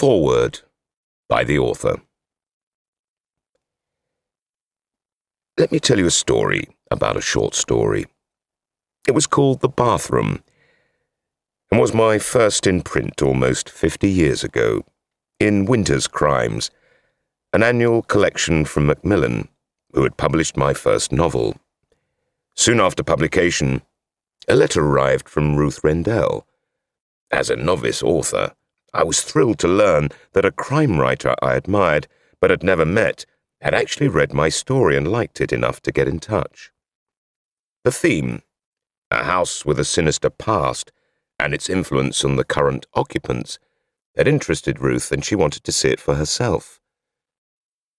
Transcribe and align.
Foreword 0.00 0.60
by 1.28 1.44
the 1.44 1.58
author. 1.58 2.00
Let 5.58 5.70
me 5.70 5.78
tell 5.78 5.98
you 5.98 6.06
a 6.06 6.10
story 6.10 6.68
about 6.90 7.18
a 7.18 7.20
short 7.20 7.54
story. 7.54 8.06
It 9.06 9.12
was 9.12 9.26
called 9.26 9.60
The 9.60 9.68
Bathroom 9.68 10.42
and 11.70 11.78
was 11.78 11.92
my 11.92 12.18
first 12.18 12.66
in 12.66 12.80
print 12.80 13.20
almost 13.20 13.68
50 13.68 14.08
years 14.08 14.42
ago 14.42 14.86
in 15.38 15.66
Winter's 15.66 16.06
Crimes, 16.06 16.70
an 17.52 17.62
annual 17.62 18.00
collection 18.00 18.64
from 18.64 18.86
Macmillan, 18.86 19.48
who 19.92 20.02
had 20.04 20.16
published 20.16 20.56
my 20.56 20.72
first 20.72 21.12
novel. 21.12 21.58
Soon 22.56 22.80
after 22.80 23.02
publication, 23.02 23.82
a 24.48 24.56
letter 24.56 24.82
arrived 24.82 25.28
from 25.28 25.56
Ruth 25.56 25.84
Rendell. 25.84 26.46
As 27.30 27.50
a 27.50 27.54
novice 27.54 28.02
author, 28.02 28.54
I 28.92 29.04
was 29.04 29.22
thrilled 29.22 29.58
to 29.60 29.68
learn 29.68 30.08
that 30.32 30.44
a 30.44 30.50
crime 30.50 30.98
writer 30.98 31.34
I 31.42 31.54
admired 31.54 32.08
but 32.40 32.50
had 32.50 32.62
never 32.62 32.84
met 32.84 33.26
had 33.60 33.74
actually 33.74 34.08
read 34.08 34.32
my 34.32 34.48
story 34.48 34.96
and 34.96 35.06
liked 35.06 35.40
it 35.40 35.52
enough 35.52 35.80
to 35.82 35.92
get 35.92 36.08
in 36.08 36.18
touch. 36.18 36.72
The 37.84 37.92
theme, 37.92 38.42
a 39.10 39.24
house 39.24 39.64
with 39.64 39.78
a 39.78 39.84
sinister 39.84 40.30
past 40.30 40.92
and 41.38 41.54
its 41.54 41.70
influence 41.70 42.24
on 42.24 42.36
the 42.36 42.44
current 42.44 42.86
occupants, 42.94 43.58
had 44.16 44.28
interested 44.28 44.80
Ruth 44.80 45.12
and 45.12 45.24
she 45.24 45.34
wanted 45.34 45.64
to 45.64 45.72
see 45.72 45.88
it 45.88 46.00
for 46.00 46.14
herself. 46.14 46.80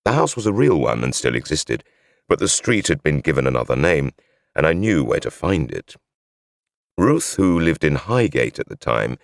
The 0.03 0.13
house 0.13 0.35
was 0.35 0.45
a 0.45 0.53
real 0.53 0.79
one 0.79 1.03
and 1.03 1.13
still 1.13 1.35
existed, 1.35 1.83
but 2.27 2.39
the 2.39 2.47
street 2.47 2.87
had 2.87 3.03
been 3.03 3.21
given 3.21 3.45
another 3.45 3.75
name, 3.75 4.11
and 4.55 4.65
I 4.65 4.73
knew 4.73 5.03
where 5.03 5.19
to 5.19 5.31
find 5.31 5.71
it. 5.71 5.95
Ruth, 6.97 7.35
who 7.35 7.59
lived 7.59 7.83
in 7.83 7.95
Highgate 7.95 8.59
at 8.59 8.67
the 8.67 8.75
time, 8.75 9.17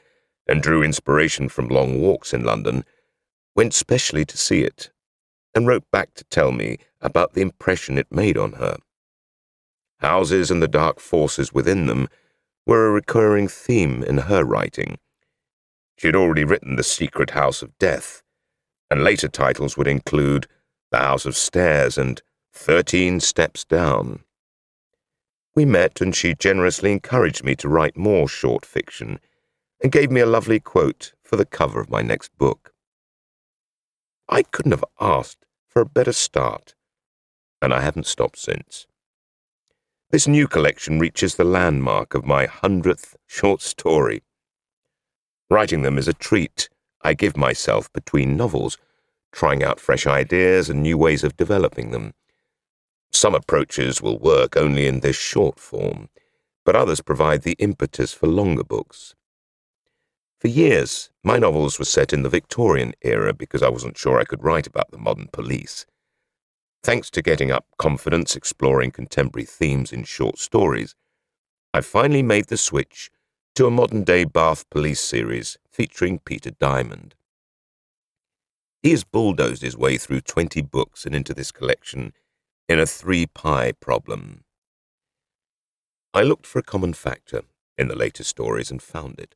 and 0.48 0.62
drew 0.62 0.84
inspiration 0.84 1.50
from 1.50 1.68
long 1.68 2.00
walks 2.00 2.34
in 2.34 2.44
London, 2.44 2.84
went 3.56 3.74
specially 3.74 4.26
to 4.26 4.38
see 4.38 4.62
it, 4.62 4.92
and 5.54 5.68
wrote 5.68 5.90
back 5.92 6.14
to 6.14 6.24
tell 6.26 6.52
me 6.52 6.78
about 7.02 7.34
the 7.34 7.42
impression 7.42 7.98
it 7.98 8.12
made 8.12 8.38
on 8.38 8.54
her. 8.54 8.78
Houses 10.00 10.52
and 10.52 10.62
the 10.62 10.68
dark 10.68 11.00
forces 11.00 11.54
within 11.54 11.88
them 11.88 12.08
were 12.66 12.88
a 12.88 12.92
recurring 12.92 13.48
theme 13.48 14.04
in 14.04 14.18
her 14.20 14.44
writing. 14.44 14.98
She 15.98 16.08
had 16.08 16.16
already 16.16 16.44
written 16.44 16.76
The 16.76 16.84
Secret 16.84 17.32
House 17.32 17.62
of 17.62 17.78
Death, 17.80 18.22
and 18.92 19.04
later 19.04 19.28
titles 19.28 19.76
would 19.76 19.88
include 19.88 20.48
The 20.92 21.00
House 21.00 21.26
of 21.26 21.36
Stairs 21.36 21.98
and 21.98 22.22
Thirteen 22.54 23.20
Steps 23.20 23.66
Down. 23.66 24.20
We 25.56 25.66
met, 25.66 26.02
and 26.02 26.16
she 26.16 26.36
generously 26.36 26.92
encouraged 26.92 27.44
me 27.44 27.56
to 27.56 27.70
write 27.70 27.98
more 27.98 28.28
short 28.28 28.64
fiction 28.64 29.20
and 29.82 29.92
gave 29.92 30.12
me 30.12 30.22
a 30.22 30.26
lovely 30.26 30.60
quote 30.60 31.14
for 31.24 31.36
the 31.36 31.46
cover 31.46 31.80
of 31.80 31.90
my 31.90 32.02
next 32.02 32.36
book. 32.38 32.74
I 34.30 34.44
couldn't 34.44 34.72
have 34.72 34.86
asked 35.00 35.46
for 35.68 35.82
a 35.82 35.86
better 35.86 36.14
start, 36.14 36.76
and 37.62 37.74
I 37.74 37.82
haven't 37.82 38.08
stopped 38.08 38.38
since. 38.38 38.88
This 40.10 40.28
new 40.28 40.48
collection 40.48 41.00
reaches 41.00 41.36
the 41.36 41.44
landmark 41.44 42.14
of 42.14 42.26
my 42.26 42.46
hundredth 42.46 43.18
short 43.26 43.62
story. 43.62 44.24
Writing 45.50 45.82
them 45.82 45.98
is 45.98 46.08
a 46.08 46.14
treat 46.14 46.70
I 47.02 47.14
give 47.14 47.38
myself 47.38 47.92
between 47.94 48.38
novels, 48.38 48.78
trying 49.32 49.64
out 49.64 49.80
fresh 49.80 50.08
ideas 50.08 50.70
and 50.70 50.82
new 50.82 50.98
ways 50.98 51.24
of 51.24 51.38
developing 51.38 51.92
them. 51.92 52.14
Some 53.12 53.36
approaches 53.36 54.02
will 54.02 54.18
work 54.18 54.58
only 54.58 54.88
in 54.88 55.02
this 55.02 55.16
short 55.16 55.60
form, 55.60 56.10
but 56.66 56.76
others 56.76 57.02
provide 57.02 57.44
the 57.44 57.56
impetus 57.60 58.14
for 58.14 58.28
longer 58.28 58.64
books. 58.64 59.16
For 60.40 60.50
years, 60.50 61.10
my 61.24 61.40
novels 61.40 61.80
were 61.80 61.86
set 61.86 62.14
in 62.14 62.22
the 62.22 62.30
Victorian 62.30 62.94
era 63.02 63.34
because 63.34 63.64
I 63.64 63.70
wasn't 63.70 63.98
sure 63.98 64.20
I 64.20 64.24
could 64.24 64.44
write 64.44 64.68
about 64.68 64.92
the 64.92 65.00
modern 65.00 65.30
police. 65.34 65.86
Thanks 66.84 67.10
to 67.12 67.24
getting 67.24 67.52
up 67.52 67.66
confidence 67.80 68.36
exploring 68.36 68.92
contemporary 68.92 69.46
themes 69.46 69.92
in 69.92 70.04
short 70.04 70.38
stories, 70.38 70.94
I 71.74 71.82
finally 71.82 72.22
made 72.22 72.48
the 72.48 72.58
switch 72.58 73.10
to 73.56 73.66
a 73.66 73.72
modern 73.72 74.04
day 74.04 74.26
Bath 74.26 74.70
police 74.70 75.02
series 75.02 75.58
featuring 75.72 76.20
Peter 76.20 76.52
Diamond. 76.52 77.16
He 78.84 78.92
has 78.92 79.04
bulldozed 79.04 79.64
his 79.64 79.76
way 79.76 79.98
through 79.98 80.22
20 80.22 80.62
books 80.62 81.06
and 81.06 81.16
into 81.16 81.34
this 81.34 81.52
collection 81.52 82.14
in 82.70 82.80
a 82.80 82.86
three 82.86 83.26
pie 83.26 83.72
problem. 83.72 84.44
I 86.14 86.22
looked 86.22 86.46
for 86.46 86.60
a 86.60 86.64
common 86.64 86.94
factor 86.94 87.42
in 87.76 87.88
the 87.88 87.96
latest 87.96 88.30
stories 88.30 88.70
and 88.70 88.82
found 88.82 89.20
it. 89.20 89.36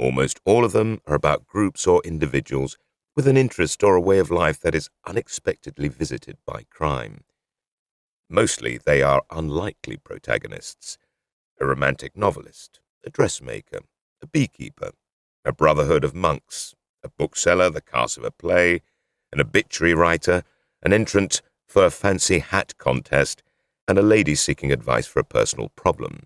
Almost 0.00 0.40
all 0.46 0.64
of 0.64 0.72
them 0.72 1.02
are 1.06 1.14
about 1.14 1.46
groups 1.46 1.86
or 1.86 2.00
individuals 2.06 2.78
with 3.14 3.28
an 3.28 3.36
interest 3.36 3.82
or 3.84 3.96
a 3.96 4.00
way 4.00 4.18
of 4.18 4.30
life 4.30 4.58
that 4.60 4.74
is 4.74 4.88
unexpectedly 5.06 5.88
visited 5.88 6.38
by 6.46 6.64
crime. 6.70 7.24
Mostly 8.30 8.78
they 8.78 9.02
are 9.02 9.24
unlikely 9.30 9.98
protagonists 9.98 10.96
a 11.60 11.66
romantic 11.66 12.16
novelist, 12.16 12.80
a 13.04 13.10
dressmaker, 13.10 13.80
a 14.22 14.26
beekeeper, 14.26 14.92
a 15.44 15.52
brotherhood 15.52 16.02
of 16.02 16.14
monks, 16.14 16.74
a 17.04 17.10
bookseller, 17.10 17.68
the 17.68 17.82
cast 17.82 18.16
of 18.16 18.24
a 18.24 18.30
play, 18.30 18.80
an 19.30 19.38
obituary 19.42 19.92
writer, 19.92 20.44
an 20.82 20.94
entrant 20.94 21.42
for 21.68 21.84
a 21.84 21.90
fancy 21.90 22.38
hat 22.38 22.72
contest, 22.78 23.42
and 23.86 23.98
a 23.98 24.02
lady 24.02 24.34
seeking 24.34 24.72
advice 24.72 25.06
for 25.06 25.20
a 25.20 25.24
personal 25.24 25.68
problem. 25.76 26.22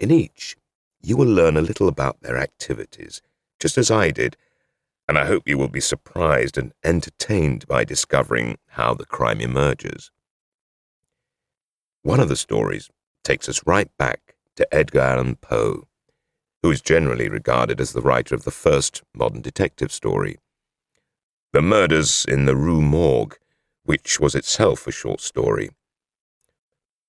In 0.00 0.10
each, 0.10 0.56
you 1.00 1.16
will 1.16 1.26
learn 1.26 1.56
a 1.56 1.62
little 1.62 1.88
about 1.88 2.20
their 2.20 2.36
activities, 2.36 3.22
just 3.60 3.78
as 3.78 3.90
I 3.90 4.10
did, 4.10 4.36
and 5.08 5.18
I 5.18 5.26
hope 5.26 5.46
you 5.46 5.56
will 5.56 5.68
be 5.68 5.80
surprised 5.80 6.58
and 6.58 6.72
entertained 6.82 7.66
by 7.66 7.84
discovering 7.84 8.58
how 8.68 8.94
the 8.94 9.06
crime 9.06 9.40
emerges. 9.40 10.10
One 12.02 12.20
of 12.20 12.28
the 12.28 12.36
stories 12.36 12.90
takes 13.22 13.48
us 13.48 13.66
right 13.66 13.88
back 13.98 14.34
to 14.56 14.74
Edgar 14.74 15.00
Allan 15.00 15.36
Poe, 15.36 15.86
who 16.62 16.70
is 16.70 16.80
generally 16.80 17.28
regarded 17.28 17.80
as 17.80 17.92
the 17.92 18.00
writer 18.00 18.34
of 18.34 18.44
the 18.44 18.50
first 18.50 19.02
modern 19.14 19.42
detective 19.42 19.92
story. 19.92 20.38
The 21.52 21.62
Murders 21.62 22.24
in 22.28 22.46
the 22.46 22.56
Rue 22.56 22.82
Morgue, 22.82 23.36
which 23.84 24.18
was 24.18 24.34
itself 24.34 24.86
a 24.86 24.92
short 24.92 25.20
story. 25.20 25.70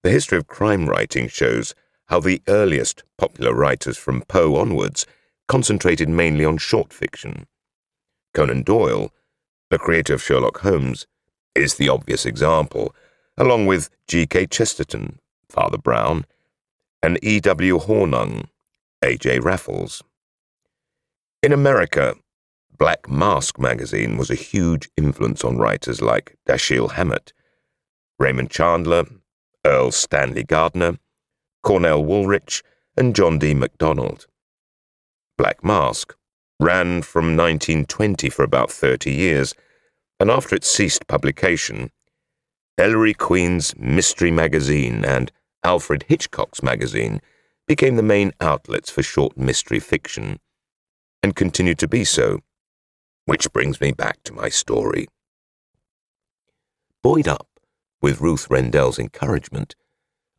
The 0.03 0.11
history 0.11 0.37
of 0.37 0.47
crime 0.47 0.87
writing 0.87 1.27
shows 1.27 1.73
how 2.07 2.19
the 2.19 2.41
earliest 2.47 3.03
popular 3.17 3.53
writers 3.53 3.97
from 3.97 4.21
Poe 4.23 4.55
onwards 4.55 5.05
concentrated 5.47 6.09
mainly 6.09 6.45
on 6.45 6.57
short 6.57 6.93
fiction. 6.93 7.47
Conan 8.33 8.63
Doyle, 8.63 9.11
the 9.69 9.77
creator 9.77 10.13
of 10.13 10.21
Sherlock 10.21 10.59
Holmes, 10.59 11.07
is 11.55 11.75
the 11.75 11.89
obvious 11.89 12.25
example, 12.25 12.93
along 13.37 13.65
with 13.65 13.89
G.K. 14.07 14.47
Chesterton, 14.47 15.19
Father 15.49 15.77
Brown, 15.77 16.25
and 17.01 17.19
E.W. 17.23 17.79
Hornung, 17.79 18.45
A.J. 19.03 19.39
Raffles. 19.39 20.03
In 21.43 21.51
America, 21.51 22.15
Black 22.77 23.09
Mask 23.09 23.59
magazine 23.59 24.17
was 24.17 24.29
a 24.29 24.35
huge 24.35 24.89
influence 24.97 25.43
on 25.43 25.57
writers 25.57 26.01
like 26.01 26.35
Dashiell 26.47 26.91
Hammett, 26.91 27.33
Raymond 28.19 28.49
Chandler, 28.49 29.05
Erle 29.65 29.91
Stanley 29.91 30.43
Gardner, 30.43 30.97
Cornell 31.63 32.03
Woolrich, 32.03 32.61
and 32.95 33.15
John 33.15 33.37
D. 33.37 33.53
MacDonald. 33.53 34.25
Black 35.37 35.63
Mask 35.63 36.15
ran 36.59 37.03
from 37.03 37.37
1920 37.37 38.29
for 38.29 38.43
about 38.43 38.71
30 38.71 39.11
years, 39.11 39.53
and 40.19 40.31
after 40.31 40.55
it 40.55 40.63
ceased 40.63 41.07
publication, 41.07 41.91
Ellery 42.77 43.13
Queen's 43.13 43.75
Mystery 43.77 44.31
Magazine 44.31 45.05
and 45.05 45.31
Alfred 45.63 46.05
Hitchcock's 46.07 46.63
magazine 46.63 47.21
became 47.67 47.95
the 47.95 48.03
main 48.03 48.31
outlets 48.39 48.89
for 48.89 49.03
short 49.03 49.37
mystery 49.37 49.79
fiction, 49.79 50.39
and 51.21 51.35
continued 51.35 51.77
to 51.79 51.87
be 51.87 52.03
so, 52.03 52.39
which 53.25 53.51
brings 53.51 53.81
me 53.81 53.91
back 53.91 54.23
to 54.23 54.33
my 54.33 54.49
story. 54.49 55.07
Buoyed 57.03 57.27
up 57.27 57.47
with 58.01 58.21
Ruth 58.21 58.47
Rendell's 58.49 58.97
encouragement, 58.97 59.75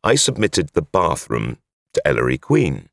I 0.01 0.15
submitted 0.15 0.69
the 0.69 0.81
bathroom 0.81 1.57
to 1.93 2.07
Ellery 2.07 2.37
Queen. 2.37 2.87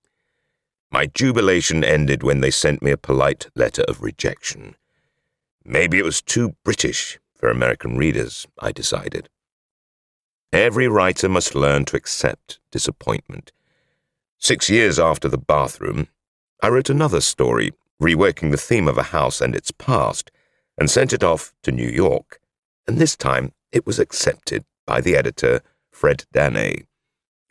My 0.91 1.07
jubilation 1.07 1.85
ended 1.85 2.25
when 2.25 2.41
they 2.41 2.51
sent 2.51 2.83
me 2.83 2.91
a 2.91 2.97
polite 2.97 3.47
letter 3.55 3.83
of 3.87 4.03
rejection. 4.03 4.75
Maybe 5.65 5.99
it 5.99 6.05
was 6.05 6.21
too 6.21 6.57
British 6.65 7.21
for 7.37 7.49
American 7.49 7.97
readers, 7.97 8.49
I 8.59 8.73
decided. 8.73 9.29
Every 10.53 10.89
writer 10.89 11.29
must 11.29 11.55
learn 11.55 11.85
to 11.87 11.97
accept 11.97 12.59
disappointment. 12.73 13.53
Six 14.39 14.69
years 14.69 14.99
after 14.99 15.29
the 15.29 15.39
bathroom, 15.39 16.09
I 16.61 16.69
wrote 16.69 16.91
another 16.91 17.21
story, 17.21 17.73
reworking 18.03 18.51
the 18.51 18.57
theme 18.57 18.89
of 18.89 18.99
a 18.99 19.13
house 19.15 19.41
and 19.41 19.55
its 19.55 19.71
past, 19.71 20.33
and 20.77 20.91
sent 20.91 21.13
it 21.13 21.23
off 21.23 21.55
to 21.63 21.71
New 21.71 21.89
York. 21.89 22.41
And 22.89 22.99
this 22.99 23.17
time 23.17 23.53
it 23.71 23.87
was 23.87 24.01
accepted 24.01 24.65
by 24.87 25.01
the 25.01 25.17
editor, 25.17 25.61
Fred 25.93 26.25
Dannay 26.35 26.85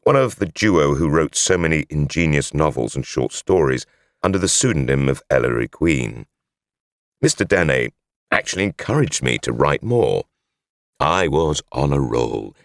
one 0.05 0.15
of 0.15 0.35
the 0.35 0.45
duo 0.45 0.93
who 0.93 1.09
wrote 1.09 1.35
so 1.35 1.57
many 1.57 1.83
ingenious 1.89 2.53
novels 2.53 2.95
and 2.95 3.03
short 3.03 3.33
stories 3.33 3.87
under 4.21 4.37
the 4.37 4.47
pseudonym 4.47 5.09
of 5.09 5.23
Ellery 5.31 5.67
Queen. 5.67 6.27
Mr. 7.23 7.43
Dannay 7.43 7.91
actually 8.29 8.65
encouraged 8.65 9.23
me 9.23 9.39
to 9.39 9.51
write 9.51 9.81
more. 9.81 10.25
I 10.99 11.27
was 11.27 11.63
on 11.71 11.91
a 11.91 11.99
roll, 11.99 12.55